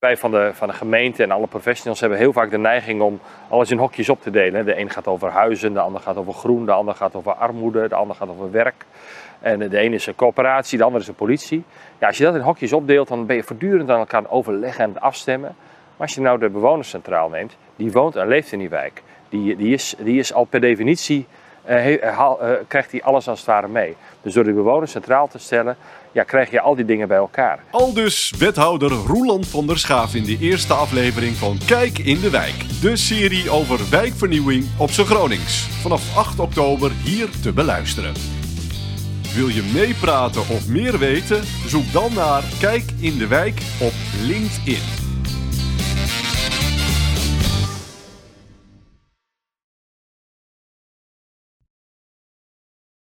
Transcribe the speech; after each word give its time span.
Wij 0.00 0.16
van 0.16 0.30
de, 0.30 0.50
van 0.54 0.68
de 0.68 0.74
gemeente 0.74 1.22
en 1.22 1.30
alle 1.30 1.46
professionals 1.46 2.00
hebben 2.00 2.18
heel 2.18 2.32
vaak 2.32 2.50
de 2.50 2.58
neiging 2.58 3.00
om 3.00 3.20
alles 3.48 3.70
in 3.70 3.78
hokjes 3.78 4.08
op 4.08 4.22
te 4.22 4.30
delen. 4.30 4.64
De 4.64 4.78
een 4.78 4.90
gaat 4.90 5.06
over 5.06 5.30
huizen, 5.30 5.72
de 5.72 5.80
ander 5.80 6.00
gaat 6.00 6.16
over 6.16 6.32
groen, 6.32 6.64
de 6.64 6.72
ander 6.72 6.94
gaat 6.94 7.14
over 7.14 7.32
armoede, 7.32 7.88
de 7.88 7.94
ander 7.94 8.16
gaat 8.16 8.28
over 8.28 8.50
werk. 8.50 8.86
En 9.40 9.58
de 9.58 9.78
ene 9.78 9.94
is 9.94 10.06
een 10.06 10.14
coöperatie, 10.14 10.78
de 10.78 10.84
ander 10.84 11.00
is 11.00 11.08
een 11.08 11.14
politie. 11.14 11.64
Ja, 11.98 12.06
als 12.06 12.18
je 12.18 12.24
dat 12.24 12.34
in 12.34 12.40
hokjes 12.40 12.72
opdeelt, 12.72 13.08
dan 13.08 13.26
ben 13.26 13.36
je 13.36 13.42
voortdurend 13.42 13.90
aan 13.90 13.98
elkaar 13.98 14.30
overleggen 14.30 14.84
en 14.84 15.00
afstemmen. 15.00 15.56
Maar 15.96 16.06
als 16.06 16.14
je 16.14 16.20
nou 16.20 16.38
de 16.38 16.50
bewoners 16.50 16.88
centraal 16.88 17.28
neemt, 17.28 17.56
die 17.76 17.92
woont 17.92 18.16
en 18.16 18.28
leeft 18.28 18.52
in 18.52 18.58
die 18.58 18.68
wijk. 18.68 19.02
Die, 19.28 19.56
die, 19.56 19.72
is, 19.72 19.94
die 19.98 20.18
is 20.18 20.32
al 20.32 20.44
per 20.44 20.60
definitie, 20.60 21.26
krijgt 22.68 22.90
hij 22.90 23.02
alles 23.02 23.28
als 23.28 23.38
het 23.38 23.48
ware 23.48 23.68
mee. 23.68 23.96
Dus 24.22 24.34
door 24.34 24.44
de 24.44 24.52
bewoners 24.52 24.90
centraal 24.90 25.28
te 25.28 25.38
stellen, 25.38 25.76
ja, 26.12 26.22
krijg 26.22 26.50
je 26.50 26.60
al 26.60 26.74
die 26.74 26.84
dingen 26.84 27.08
bij 27.08 27.16
elkaar. 27.16 27.62
Al 27.70 27.92
dus 27.92 28.34
wethouder 28.38 28.90
Roeland 28.90 29.46
van 29.48 29.66
der 29.66 29.78
Schaaf 29.78 30.14
in 30.14 30.24
de 30.24 30.38
eerste 30.40 30.74
aflevering 30.74 31.34
van 31.36 31.58
Kijk 31.66 31.98
in 31.98 32.20
de 32.20 32.30
Wijk. 32.30 32.80
De 32.80 32.96
serie 32.96 33.50
over 33.50 33.90
wijkvernieuwing 33.90 34.64
op 34.78 34.90
zijn 34.90 35.06
Gronings. 35.06 35.68
Vanaf 35.82 36.16
8 36.16 36.38
oktober 36.40 36.90
hier 37.04 37.28
te 37.42 37.52
beluisteren. 37.52 38.12
Wil 39.34 39.48
je 39.48 39.70
meepraten 39.74 40.40
of 40.40 40.68
meer 40.68 40.98
weten? 40.98 41.44
Zoek 41.66 41.92
dan 41.92 42.14
naar 42.14 42.42
Kijk 42.60 42.84
in 43.00 43.18
de 43.18 43.26
Wijk 43.26 43.60
op 43.80 43.92
LinkedIn. 44.22 45.09